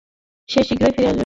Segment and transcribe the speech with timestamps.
[0.49, 1.19] সে শীঘ্রই ফিরে আসবে।